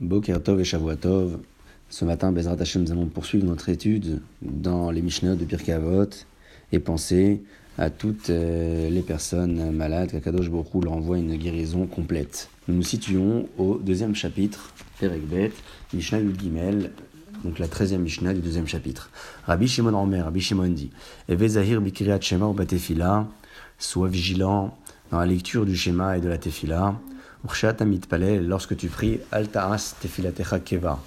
[0.00, 1.40] Boker et Shavuatov.
[1.90, 6.08] Ce matin, Bezrat Hashem, nous allons poursuivre notre étude dans les Mishnah de Pirkei Avot
[6.72, 7.42] et penser
[7.76, 12.48] à toutes euh, les personnes malades qu'Akadosh Borou leur envoie une guérison complète.
[12.66, 15.52] Nous nous situons au deuxième chapitre, Perekbet,
[15.92, 16.92] Mishnah Gimel,
[17.44, 19.10] donc la treizième Mishnah du deuxième chapitre.
[19.44, 20.90] Rabbi Shimon Omer, Rabbi Shimon dit
[21.28, 23.26] Eve Zahir Bikriat Shema ou Batefila,
[23.78, 24.74] sois vigilant
[25.10, 26.98] dans la lecture du schéma et de la Tefila
[28.40, 30.98] lorsque tu pries, Altaas tefilatecha keva.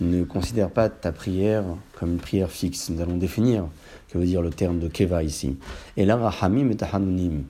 [0.00, 1.64] Ne considère pas ta prière
[1.98, 2.90] comme une prière fixe.
[2.90, 3.66] Nous allons définir
[4.08, 5.56] que veut dire le terme de keva ici.
[5.96, 7.44] Et là, rahamim et.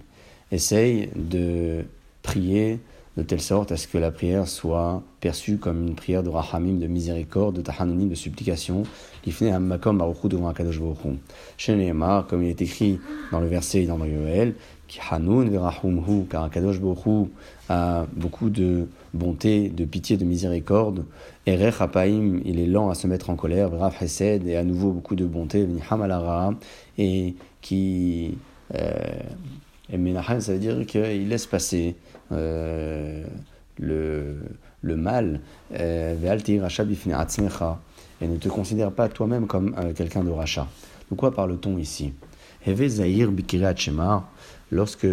[0.51, 1.85] Essaye de
[2.23, 2.81] prier
[3.17, 6.79] de telle sorte à ce que la prière soit perçue comme une prière de rahamim,
[6.79, 8.83] de miséricorde, de tahanunim, de supplication.
[9.25, 11.19] L'ifne hammakom baruchu devant Akadosh baruchu.
[12.29, 12.99] comme il est écrit
[13.31, 14.55] dans le verset dans le Yoel,
[14.89, 17.31] qui hanun verahumhu, car Akadosh baruchu
[17.69, 21.05] a beaucoup de bonté, de pitié, de miséricorde.
[21.47, 23.69] Erech hapaim, il est lent à se mettre en colère.
[23.69, 25.67] Vrav hesed, et à nouveau beaucoup de bonté.
[26.99, 28.39] Et qui.
[28.75, 28.93] Euh,
[29.93, 31.97] et Menachem, ça veut dire qu'il laisse passer
[32.33, 33.25] euh,
[33.79, 34.37] le,
[34.83, 35.41] le mal.
[35.73, 36.15] Euh,
[38.21, 40.67] et ne te considère pas toi-même comme euh, quelqu'un de rachat.
[41.11, 42.13] De quoi parle-t-on ici?
[44.71, 45.07] Lorsque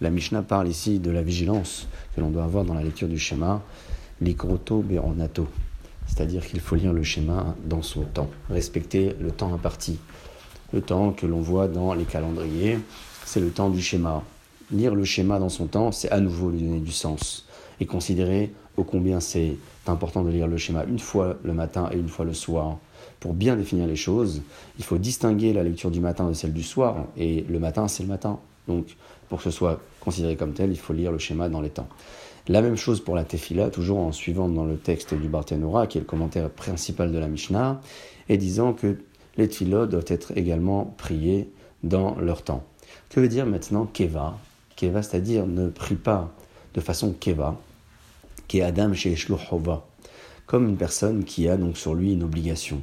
[0.00, 3.18] la Mishnah parle ici de la vigilance que l'on doit avoir dans la lecture du
[3.18, 3.62] schéma,
[4.20, 5.48] l'ikroto beronato,
[6.06, 9.98] c'est-à-dire qu'il faut lire le schéma dans son temps, respecter le temps imparti.
[10.72, 12.78] Le temps que l'on voit dans les calendriers,
[13.28, 14.22] c'est le temps du schéma.
[14.70, 17.46] Lire le schéma dans son temps, c'est à nouveau lui donner du sens
[17.78, 21.98] et considérer ô combien c'est important de lire le schéma une fois le matin et
[21.98, 22.78] une fois le soir.
[23.20, 24.40] Pour bien définir les choses,
[24.78, 28.02] il faut distinguer la lecture du matin de celle du soir, et le matin, c'est
[28.02, 28.38] le matin.
[28.66, 28.96] Donc,
[29.28, 31.88] pour que ce soit considéré comme tel, il faut lire le schéma dans les temps.
[32.48, 35.98] La même chose pour la tefila, toujours en suivant dans le texte du Barthénora, qui
[35.98, 37.82] est le commentaire principal de la Mishnah,
[38.30, 38.96] et disant que
[39.36, 41.50] les tefilot doivent être également priés
[41.82, 42.64] dans leur temps.
[43.08, 44.38] Que veut dire maintenant keva?
[44.76, 46.32] Keva, c'est-à-dire ne prie pas
[46.74, 47.56] de façon keva,
[48.46, 49.14] qui est Adam chez
[49.50, 49.86] Hova,
[50.46, 52.82] comme une personne qui a donc sur lui une obligation.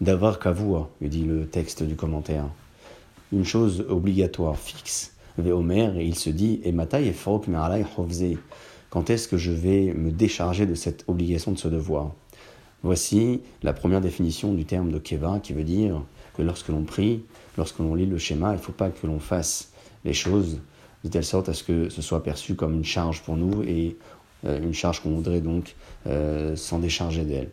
[0.00, 2.46] D'avoir kavua, dit le texte du commentaire
[3.32, 5.12] une chose obligatoire, fixe.
[5.38, 7.14] Omer, et il se dit, et Matai
[8.90, 12.12] Quand est-ce que je vais me décharger de cette obligation de ce devoir?
[12.82, 16.02] Voici la première définition du terme de Keva, qui veut dire
[16.38, 17.24] que lorsque l'on prie,
[17.56, 19.72] lorsque l'on lit le schéma, il ne faut pas que l'on fasse
[20.04, 20.60] les choses
[21.04, 23.96] de telle sorte à ce que ce soit perçu comme une charge pour nous et
[24.46, 25.74] euh, une charge qu'on voudrait donc
[26.06, 27.50] euh, s'en décharger d'elle.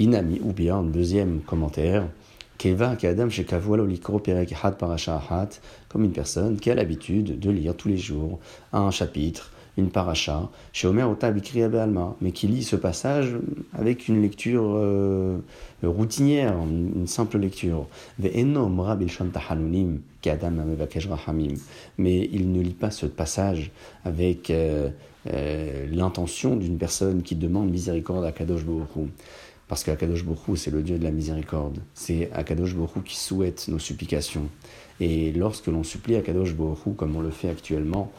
[0.00, 2.08] Inami, ou bien, deuxième commentaire,
[2.58, 2.72] comme
[6.04, 8.40] une personne qui a l'habitude de lire tous les jours
[8.72, 11.08] un chapitre, une paracha, chez Omer
[11.80, 13.36] Alma, mais qui lit ce passage
[13.72, 15.38] avec une lecture euh,
[15.82, 17.86] routinière, une, simple lecture.
[18.18, 18.30] Mais
[22.32, 23.72] il ne lit pas ce passage
[24.04, 24.90] avec euh,
[25.32, 29.08] euh, l'intention d'une personne qui demande miséricorde à Kadosh Baruch
[29.68, 31.78] parce qu'Akadosh Borou, c'est le Dieu de la miséricorde.
[31.94, 34.48] C'est Akadosh Borou qui souhaite nos supplications.
[35.00, 38.12] Et lorsque l'on supplie Akadosh Borou, comme on le fait actuellement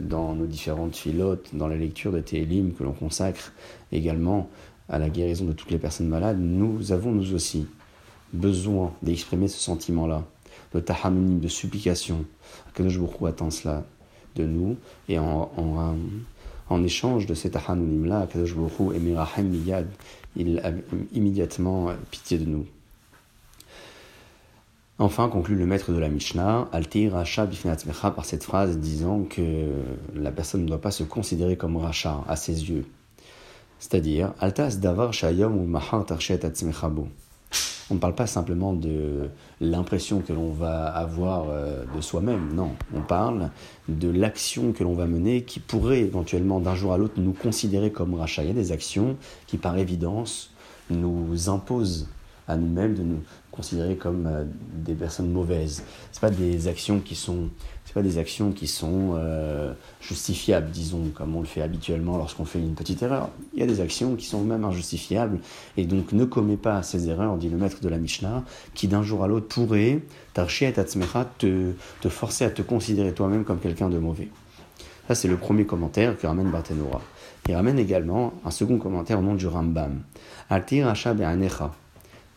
[0.00, 3.52] dans nos différentes filotes, dans la lecture de Télim que l'on consacre
[3.92, 4.48] également
[4.88, 7.66] à la guérison de toutes les personnes malades, nous avons nous aussi
[8.32, 10.24] besoin d'exprimer ce sentiment-là,
[10.74, 12.24] de tahamunim, de supplication.
[12.68, 13.84] Akadosh Borou attend cela
[14.36, 14.76] de nous,
[15.08, 15.50] et en,
[16.68, 17.56] en échange de cet
[18.54, 19.88] Borou et Mirahem Miyad,
[20.36, 20.72] il a
[21.12, 22.66] immédiatement pitié de nous.
[25.00, 29.66] Enfin, conclut le maître de la Mishnah, Altir Racha Bifnatzmecha par cette phrase disant que
[30.14, 32.86] la personne ne doit pas se considérer comme Racha à ses yeux.
[33.80, 36.06] C'est-à-dire, Altas Davar Shayom ou Mahar.
[37.90, 42.70] On ne parle pas simplement de l'impression que l'on va avoir euh, de soi-même, non.
[42.94, 43.50] On parle
[43.88, 47.90] de l'action que l'on va mener qui pourrait éventuellement d'un jour à l'autre nous considérer
[47.90, 48.44] comme rachat.
[48.44, 49.16] Il y a des actions
[49.48, 50.52] qui par évidence
[50.88, 52.08] nous imposent
[52.46, 53.20] à nous-mêmes de nous
[53.54, 54.44] considérer comme euh,
[54.84, 55.82] des personnes mauvaises.
[56.12, 57.48] Ce pas des actions qui sont
[57.94, 62.58] pas des actions qui sont euh, justifiables, disons, comme on le fait habituellement lorsqu'on fait
[62.58, 63.30] une petite erreur.
[63.54, 65.38] Il y a des actions qui sont même injustifiables,
[65.76, 68.42] et donc ne commets pas ces erreurs, dit le maître de la Mishnah,
[68.74, 70.02] qui d'un jour à l'autre pourrait,
[70.36, 70.72] et
[71.38, 74.28] te, te forcer à te considérer toi-même comme quelqu'un de mauvais.
[75.06, 77.00] Ça, c'est le premier commentaire que ramène Barthénora.
[77.48, 80.02] Il ramène également un second commentaire au nom du Rambam.
[80.50, 80.88] Altir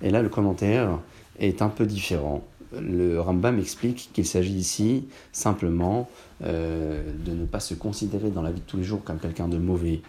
[0.01, 0.99] Et là, le commentaire
[1.39, 6.09] est un peu différent le Rambam explique qu'il s'agit ici simplement
[6.43, 9.47] euh, de ne pas se considérer dans la vie de tous les jours comme quelqu'un
[9.47, 10.01] de mauvais,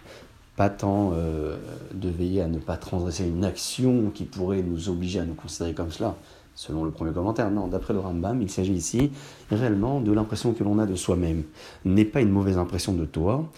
[0.55, 1.57] pas tant euh,
[1.93, 5.73] de veiller à ne pas transgresser une action qui pourrait nous obliger à nous considérer
[5.73, 6.15] comme cela,
[6.55, 7.49] selon le premier commentaire.
[7.49, 9.11] Non, d'après le Rambam, il s'agit ici
[9.49, 11.43] réellement de l'impression que l'on a de soi-même.
[11.85, 13.49] N'est pas une mauvaise impression de toi,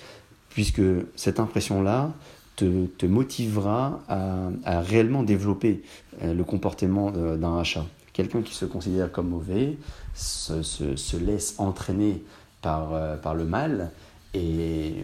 [0.49, 0.81] puisque
[1.15, 2.11] cette impression-là
[2.65, 5.83] te, motivera à, réellement développer
[6.23, 7.85] euh, le comportement d'un rachat.
[8.13, 9.77] Quelqu'un qui se considère comme mauvais
[10.13, 12.23] se, se, se laisse entraîner
[12.61, 13.91] par, euh, par le mal
[14.33, 14.95] et,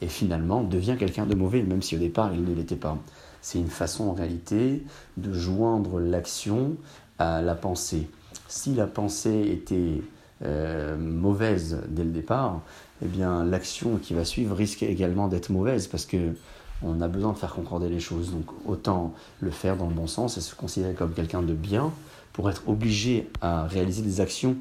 [0.00, 2.98] et finalement devient quelqu'un de mauvais, même si au départ il ne l'était pas.
[3.40, 4.82] C'est une façon en réalité
[5.16, 6.76] de joindre l'action
[7.18, 8.08] à la pensée.
[8.48, 10.02] Si la pensée était
[10.44, 12.60] euh, mauvaise dès le départ,
[13.02, 16.34] eh bien l'action qui va suivre risque également d'être mauvaise parce que
[16.82, 18.32] on a besoin de faire concorder les choses.
[18.32, 21.90] Donc autant le faire dans le bon sens et se considérer comme quelqu'un de bien
[22.32, 24.56] pour être obligé à réaliser des actions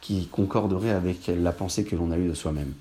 [0.00, 2.72] qui concorderaient avec la pensée que l'on a eue de soi-même.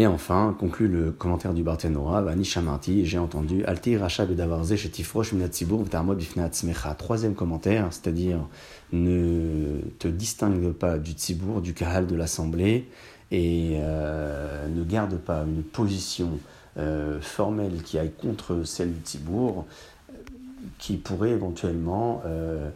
[0.00, 5.34] Et enfin, conclut le commentaire du Barthénora, Vani Shamarti, j'ai entendu, Alti Racha Bedavarze Shetifrosh
[5.34, 5.84] Minatzibur
[6.52, 6.94] Smecha.
[6.94, 8.38] Troisième commentaire, c'est-à-dire
[8.92, 12.88] ne te distingue pas du Tzibour, du Kahal de l'Assemblée,
[13.30, 16.30] et euh, ne garde pas une position
[16.78, 19.66] euh, formelle qui aille contre celle du Tzibour,
[20.78, 22.70] qui pourrait éventuellement euh,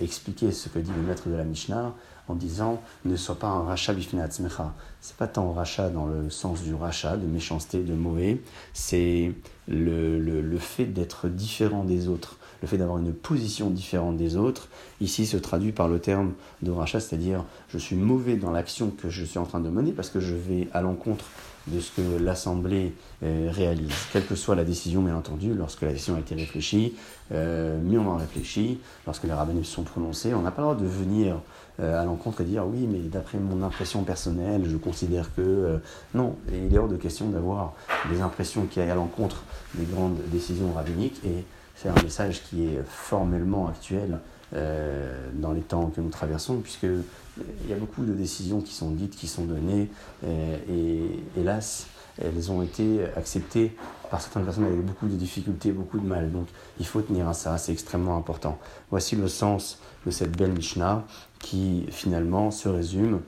[0.00, 1.94] expliquer ce que dit le maître de la Mishnah
[2.28, 4.74] en disant ne sois pas un rachat bifnat smecha.
[5.00, 8.40] C'est pas tant rachat dans le sens du rachat, de méchanceté, de mauvais,
[8.72, 9.32] c'est
[9.68, 14.36] le, le, le fait d'être différent des autres, le fait d'avoir une position différente des
[14.36, 14.68] autres.
[15.00, 16.32] Ici se traduit par le terme
[16.62, 19.92] de rachat, c'est-à-dire je suis mauvais dans l'action que je suis en train de mener
[19.92, 21.24] parce que je vais à l'encontre
[21.66, 23.94] de ce que l'Assemblée euh, réalise.
[24.12, 26.94] Quelle que soit la décision, bien entendu, lorsque la décision a été réfléchie,
[27.32, 30.80] euh, mieux on en réfléchit, lorsque les rabbins sont prononcés, on n'a pas le droit
[30.80, 31.40] de venir
[31.80, 35.80] euh, à l'encontre et dire oui, mais d'après mon impression personnelle, je considère que.
[36.14, 37.74] Non, il est hors de question d'avoir
[38.10, 39.42] des impressions qui aillent à l'encontre
[39.74, 41.44] des grandes décisions rabbiniques, et
[41.76, 44.18] c'est un message qui est formellement actuel
[44.54, 48.72] euh, dans les temps que nous traversons, puisque il y a beaucoup de décisions qui
[48.72, 49.90] sont dites, qui sont données,
[50.24, 51.86] euh, et hélas,
[52.22, 53.76] elles ont été acceptées
[54.10, 56.32] par certaines personnes avec beaucoup de difficultés, beaucoup de mal.
[56.32, 56.46] Donc
[56.80, 58.58] il faut tenir à ça, c'est extrêmement important.
[58.90, 61.04] Voici le sens de cette belle Mishnah
[61.40, 63.20] qui finalement se résume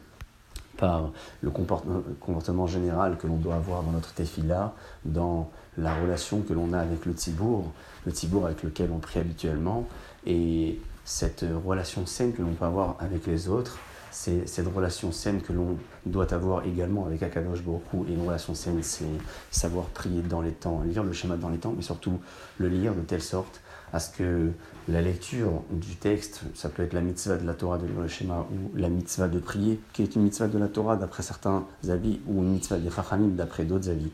[0.79, 1.11] par
[1.43, 4.75] le comportement général que l'on doit avoir dans notre tefila,
[5.05, 7.73] dans la relation que l'on a avec le tzibour,
[8.05, 9.87] le tzibour avec lequel on prie habituellement,
[10.27, 13.79] et cette relation saine que l'on peut avoir avec les autres,
[14.11, 15.77] c'est cette relation saine que l'on
[16.07, 18.07] doit avoir également avec Akadosh Borou.
[18.09, 19.05] Et une relation saine, c'est
[19.51, 22.19] savoir prier dans les temps, lire le schéma dans les temps, mais surtout
[22.59, 23.61] le lire de telle sorte
[23.93, 24.51] à ce que
[24.89, 28.09] la lecture du texte, ça peut être la mitzvah de la Torah de lire le
[28.09, 31.65] schéma, ou la mitzvah de prier, qui est une mitzvah de la Torah d'après certains
[31.89, 34.11] avis, ou une mitzvah des Chachamim d'après d'autres avis.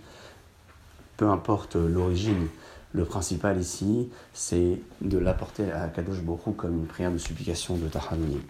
[1.16, 2.48] Peu importe l'origine,
[2.92, 7.88] le principal ici, c'est de l'apporter à Kadosh Borou comme une prière de supplication de
[7.88, 8.40] Tahanunim.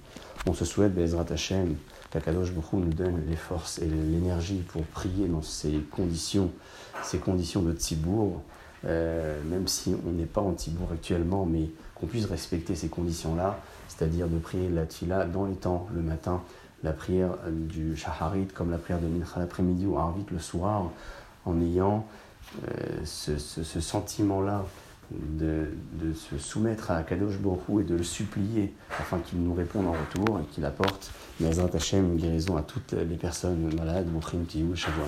[0.46, 1.76] On se souhaite, Bezrat Hashem,
[2.11, 6.50] qu'Akadosh Borou nous donne les forces et l'énergie pour prier dans ces conditions,
[7.02, 8.43] ces conditions de Tzibour,
[8.87, 13.58] euh, même si on n'est pas en Tzibour actuellement, mais qu'on puisse respecter ces conditions-là,
[13.88, 16.43] c'est-à-dire de prier la Tfila dans les temps, le matin,
[16.82, 20.90] la prière du Shaharit, comme la prière de Mincha l'après-midi ou Arvit le soir,
[21.46, 22.06] en ayant
[23.05, 24.64] ce, ce, ce sentiment-là
[25.11, 29.87] de, de, se soumettre à Kadosh Borou et de le supplier afin qu'il nous réponde
[29.87, 34.21] en retour et qu'il apporte Nazrat Hashem une guérison à toutes les personnes malades, une
[34.21, 35.04] petite Shavuot